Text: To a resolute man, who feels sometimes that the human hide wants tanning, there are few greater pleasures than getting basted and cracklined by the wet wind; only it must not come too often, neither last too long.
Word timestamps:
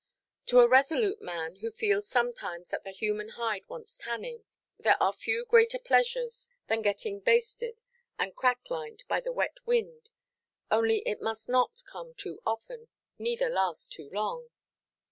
To 0.47 0.61
a 0.61 0.67
resolute 0.67 1.21
man, 1.21 1.57
who 1.57 1.69
feels 1.69 2.07
sometimes 2.07 2.71
that 2.71 2.83
the 2.83 2.89
human 2.89 3.29
hide 3.29 3.69
wants 3.69 3.97
tanning, 3.97 4.43
there 4.79 4.97
are 4.99 5.13
few 5.13 5.45
greater 5.45 5.77
pleasures 5.77 6.49
than 6.65 6.81
getting 6.81 7.19
basted 7.19 7.83
and 8.17 8.35
cracklined 8.35 9.03
by 9.07 9.19
the 9.19 9.31
wet 9.31 9.59
wind; 9.67 10.09
only 10.71 11.03
it 11.07 11.21
must 11.21 11.47
not 11.47 11.83
come 11.85 12.15
too 12.15 12.41
often, 12.47 12.87
neither 13.19 13.47
last 13.47 13.91
too 13.93 14.09
long. 14.09 14.49